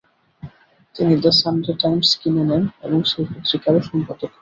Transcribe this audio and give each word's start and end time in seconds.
তিনি 0.95 1.13
the 1.23 1.31
Sunday 1.39 1.73
Times 1.81 2.09
কিনে 2.21 2.43
নেন 2.49 2.63
এবং 2.85 2.99
সেই 3.09 3.25
পত্রিকারও 3.31 3.81
সম্পাদক 3.89 4.21
হন। 4.27 4.39